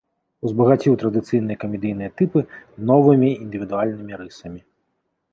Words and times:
Узбагаціў 0.47 0.93
традыцыйныя 1.01 1.57
камедыйныя 1.63 2.13
тыпы 2.21 2.39
новымі, 2.91 3.29
індывідуальнымі 3.43 4.13
рысамі. 4.23 4.61